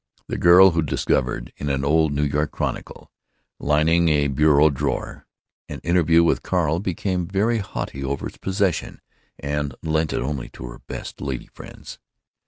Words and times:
The 0.25 0.37
girl 0.39 0.71
who 0.71 0.81
discovered, 0.81 1.53
in 1.57 1.69
an 1.69 1.85
old 1.85 2.11
New 2.11 2.23
York 2.23 2.49
Chronicle 2.49 3.11
lining 3.59 4.09
a 4.09 4.29
bureau 4.29 4.71
drawer, 4.71 5.27
an 5.69 5.79
interview 5.83 6.23
with 6.23 6.41
Carl, 6.41 6.79
became 6.79 7.27
very 7.27 7.59
haughty 7.59 8.03
over 8.03 8.25
its 8.25 8.37
possession 8.37 8.99
and 9.37 9.75
lent 9.83 10.11
it 10.11 10.21
only 10.23 10.49
to 10.53 10.65
her 10.69 10.79
best 10.87 11.21
lady 11.21 11.51
friends. 11.53 11.99